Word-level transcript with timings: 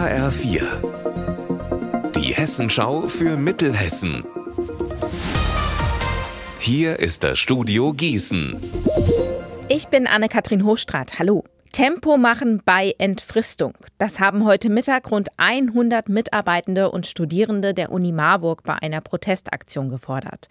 HR4. 0.00 0.62
Die 2.16 2.32
Hessenschau 2.32 3.06
für 3.06 3.36
Mittelhessen. 3.36 4.24
Hier 6.58 6.98
ist 6.98 7.22
das 7.22 7.38
Studio 7.38 7.92
Gießen. 7.92 8.58
Ich 9.68 9.88
bin 9.88 10.06
Anne-Kathrin 10.06 10.64
Hochstrat. 10.64 11.18
Hallo. 11.18 11.44
Tempo 11.72 12.16
machen 12.16 12.62
bei 12.64 12.94
Entfristung. 12.96 13.74
Das 13.98 14.20
haben 14.20 14.46
heute 14.46 14.70
Mittag 14.70 15.10
rund 15.10 15.28
100 15.36 16.08
Mitarbeitende 16.08 16.90
und 16.90 17.06
Studierende 17.06 17.74
der 17.74 17.92
Uni 17.92 18.12
Marburg 18.12 18.62
bei 18.62 18.76
einer 18.80 19.02
Protestaktion 19.02 19.90
gefordert. 19.90 20.48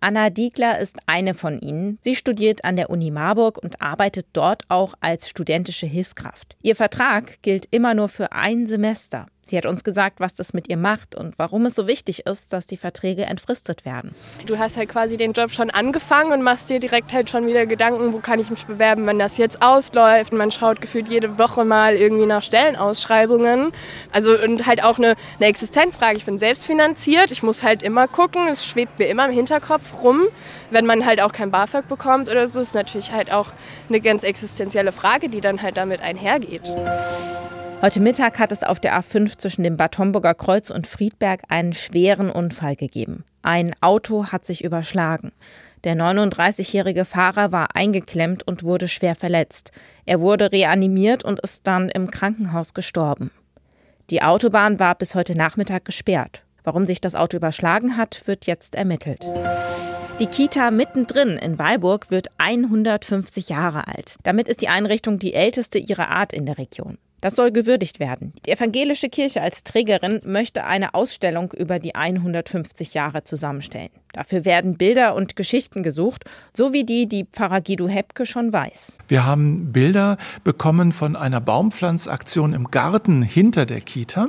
Anna 0.00 0.30
Diegler 0.30 0.78
ist 0.78 0.96
eine 1.06 1.34
von 1.34 1.58
ihnen. 1.60 1.98
Sie 2.02 2.16
studiert 2.16 2.64
an 2.64 2.76
der 2.76 2.90
Uni 2.90 3.10
Marburg 3.10 3.58
und 3.58 3.80
arbeitet 3.80 4.26
dort 4.32 4.64
auch 4.68 4.94
als 5.00 5.28
studentische 5.28 5.86
Hilfskraft. 5.86 6.56
Ihr 6.62 6.76
Vertrag 6.76 7.42
gilt 7.42 7.66
immer 7.70 7.94
nur 7.94 8.08
für 8.08 8.32
ein 8.32 8.66
Semester. 8.66 9.26
Sie 9.48 9.56
hat 9.56 9.64
uns 9.64 9.84
gesagt, 9.84 10.18
was 10.18 10.34
das 10.34 10.54
mit 10.54 10.68
ihr 10.68 10.76
macht 10.76 11.14
und 11.14 11.38
warum 11.38 11.66
es 11.66 11.76
so 11.76 11.86
wichtig 11.86 12.26
ist, 12.26 12.52
dass 12.52 12.66
die 12.66 12.76
Verträge 12.76 13.26
entfristet 13.26 13.84
werden. 13.84 14.12
Du 14.44 14.58
hast 14.58 14.76
halt 14.76 14.88
quasi 14.88 15.16
den 15.16 15.34
Job 15.34 15.52
schon 15.52 15.70
angefangen 15.70 16.32
und 16.32 16.42
machst 16.42 16.68
dir 16.68 16.80
direkt 16.80 17.12
halt 17.12 17.30
schon 17.30 17.46
wieder 17.46 17.64
Gedanken, 17.64 18.12
wo 18.12 18.18
kann 18.18 18.40
ich 18.40 18.50
mich 18.50 18.66
bewerben, 18.66 19.06
wenn 19.06 19.20
das 19.20 19.38
jetzt 19.38 19.62
ausläuft. 19.62 20.32
Man 20.32 20.50
schaut 20.50 20.80
gefühlt 20.80 21.06
jede 21.06 21.38
Woche 21.38 21.64
mal 21.64 21.94
irgendwie 21.94 22.26
nach 22.26 22.42
Stellenausschreibungen. 22.42 23.72
Also 24.10 24.36
und 24.36 24.66
halt 24.66 24.82
auch 24.82 24.98
eine, 24.98 25.14
eine 25.38 25.46
Existenzfrage. 25.46 26.16
Ich 26.16 26.24
bin 26.24 26.38
selbst 26.38 26.66
finanziert, 26.66 27.30
ich 27.30 27.44
muss 27.44 27.62
halt 27.62 27.84
immer 27.84 28.08
gucken, 28.08 28.48
es 28.48 28.66
schwebt 28.66 28.98
mir 28.98 29.06
immer 29.06 29.26
im 29.26 29.32
Hinterkopf 29.32 29.92
rum. 30.02 30.22
Wenn 30.70 30.86
man 30.86 31.04
halt 31.04 31.20
auch 31.20 31.32
kein 31.32 31.50
BAföG 31.50 31.88
bekommt 31.88 32.30
oder 32.30 32.48
so, 32.48 32.60
ist 32.60 32.74
natürlich 32.74 33.12
halt 33.12 33.32
auch 33.32 33.52
eine 33.88 34.00
ganz 34.00 34.22
existenzielle 34.22 34.92
Frage, 34.92 35.28
die 35.28 35.40
dann 35.40 35.62
halt 35.62 35.76
damit 35.76 36.00
einhergeht. 36.00 36.72
Heute 37.82 38.00
Mittag 38.00 38.38
hat 38.38 38.52
es 38.52 38.62
auf 38.62 38.80
der 38.80 38.98
A5 38.98 39.36
zwischen 39.38 39.62
dem 39.62 39.76
Bad 39.76 39.98
Homburger 39.98 40.34
Kreuz 40.34 40.70
und 40.70 40.86
Friedberg 40.86 41.42
einen 41.48 41.74
schweren 41.74 42.30
Unfall 42.30 42.74
gegeben. 42.74 43.24
Ein 43.42 43.74
Auto 43.80 44.26
hat 44.26 44.46
sich 44.46 44.64
überschlagen. 44.64 45.32
Der 45.84 45.94
39-jährige 45.94 47.04
Fahrer 47.04 47.52
war 47.52 47.76
eingeklemmt 47.76 48.44
und 48.44 48.64
wurde 48.64 48.88
schwer 48.88 49.14
verletzt. 49.14 49.72
Er 50.04 50.20
wurde 50.20 50.50
reanimiert 50.50 51.22
und 51.22 51.38
ist 51.40 51.66
dann 51.66 51.88
im 51.90 52.10
Krankenhaus 52.10 52.74
gestorben. 52.74 53.30
Die 54.10 54.22
Autobahn 54.22 54.78
war 54.78 54.94
bis 54.94 55.14
heute 55.14 55.36
Nachmittag 55.36 55.84
gesperrt. 55.84 56.42
Warum 56.64 56.86
sich 56.86 57.00
das 57.00 57.14
Auto 57.14 57.36
überschlagen 57.36 57.96
hat, 57.96 58.22
wird 58.26 58.46
jetzt 58.46 58.74
ermittelt. 58.74 59.24
Die 60.18 60.26
Kita 60.26 60.70
mittendrin 60.70 61.36
in 61.36 61.58
Weilburg 61.58 62.10
wird 62.10 62.28
150 62.38 63.50
Jahre 63.50 63.86
alt. 63.86 64.14
Damit 64.22 64.48
ist 64.48 64.62
die 64.62 64.68
Einrichtung 64.68 65.18
die 65.18 65.34
älteste 65.34 65.78
ihrer 65.78 66.08
Art 66.08 66.32
in 66.32 66.46
der 66.46 66.56
Region. 66.56 66.96
Das 67.20 67.34
soll 67.34 67.50
gewürdigt 67.50 68.00
werden. 68.00 68.32
Die 68.46 68.52
evangelische 68.52 69.10
Kirche 69.10 69.42
als 69.42 69.62
Trägerin 69.62 70.20
möchte 70.24 70.64
eine 70.64 70.94
Ausstellung 70.94 71.52
über 71.52 71.78
die 71.78 71.94
150 71.94 72.94
Jahre 72.94 73.24
zusammenstellen. 73.24 73.90
Dafür 74.12 74.44
werden 74.44 74.78
Bilder 74.78 75.14
und 75.14 75.36
Geschichten 75.36 75.82
gesucht, 75.82 76.24
so 76.54 76.72
wie 76.72 76.84
die, 76.84 77.06
die 77.06 77.24
Pfarrer 77.24 77.60
Guido 77.60 77.88
Hepke 77.88 78.24
schon 78.24 78.52
weiß. 78.52 78.98
Wir 79.08 79.26
haben 79.26 79.72
Bilder 79.72 80.16
bekommen 80.44 80.92
von 80.92 81.16
einer 81.16 81.40
Baumpflanzaktion 81.40 82.54
im 82.54 82.70
Garten 82.70 83.22
hinter 83.22 83.66
der 83.66 83.80
Kita. 83.82 84.28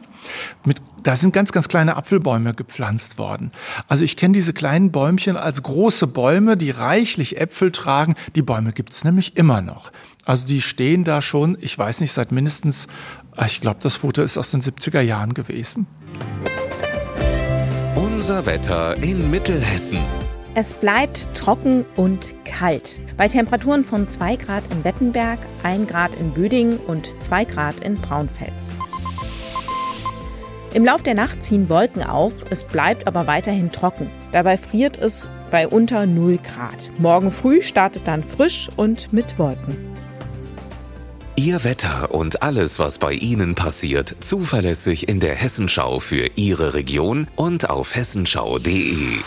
Mit, 0.66 0.82
da 1.08 1.16
sind 1.16 1.32
ganz, 1.32 1.54
ganz 1.54 1.70
kleine 1.70 1.96
Apfelbäume 1.96 2.54
gepflanzt 2.54 3.18
worden. 3.18 3.52
Also 3.88 4.04
ich 4.04 4.18
kenne 4.18 4.34
diese 4.34 4.52
kleinen 4.52 4.92
Bäumchen 4.92 5.38
als 5.38 5.64
große 5.64 6.06
Bäume, 6.06 6.58
die 6.58 6.70
reichlich 6.70 7.40
Äpfel 7.40 7.72
tragen. 7.72 8.16
Die 8.36 8.42
Bäume 8.42 8.74
gibt 8.74 8.92
es 8.92 9.06
nämlich 9.06 9.38
immer 9.38 9.62
noch. 9.62 9.94
Also 10.26 10.46
die 10.46 10.62
stehen 10.62 11.06
da 11.06 11.22
schon, 11.22 11.58
ich 11.62 11.78
weiß 11.78 12.02
nicht, 12.02 12.12
seit 12.12 12.34
mindestens, 12.34 12.90
ah, 13.38 13.46
ich 13.46 13.62
glaube, 13.62 13.80
das 13.82 13.96
Foto 13.96 14.22
ist 14.22 14.38
aus 14.38 14.52
den 14.52 14.62
70er 14.62 15.00
Jahren 15.00 15.34
gewesen. 15.34 15.88
Unser 17.96 18.46
Wetter 18.46 19.02
in 19.02 19.32
Mittelhessen. 19.32 20.00
Es 20.56 20.74
bleibt 20.74 21.34
trocken 21.34 21.86
und 21.96 22.34
kalt. 22.44 23.00
Bei 23.16 23.30
Temperaturen 23.30 23.86
von 23.86 24.10
2 24.10 24.36
Grad 24.36 24.64
in 24.74 24.84
Wettenberg, 24.84 25.40
1 25.64 25.90
Grad 25.90 26.16
in 26.16 26.32
Büdingen 26.32 26.80
und 26.80 27.08
2 27.24 27.46
Grad 27.46 27.80
in 27.80 27.96
Braunfels. 27.96 28.76
Im 30.78 30.86
Lauf 30.86 31.02
der 31.02 31.16
Nacht 31.16 31.42
ziehen 31.42 31.70
Wolken 31.70 32.04
auf, 32.04 32.34
es 32.52 32.64
bleibt 32.64 33.08
aber 33.08 33.26
weiterhin 33.26 33.72
trocken. 33.72 34.12
Dabei 34.32 34.60
friert 34.60 35.00
es 35.00 35.28
bei 35.50 35.68
unter 35.68 36.06
0 36.06 36.38
Grad. 36.38 36.92
Morgen 37.00 37.32
früh 37.32 37.64
startet 37.64 38.08
dann 38.08 38.22
frisch 38.22 38.70
und 38.78 39.12
mit 39.12 39.40
Wolken. 39.40 39.76
Ihr 41.36 41.64
Wetter 41.64 42.14
und 42.14 42.44
alles, 42.44 42.78
was 42.78 43.00
bei 43.00 43.14
Ihnen 43.14 43.56
passiert, 43.56 44.18
zuverlässig 44.20 45.10
in 45.10 45.20
der 45.20 45.34
Hessenschau 45.34 46.00
für 46.00 46.30
Ihre 46.36 46.76
Region 46.76 47.26
und 47.36 47.72
auf 47.72 47.96
hessenschau.de. 47.96 49.18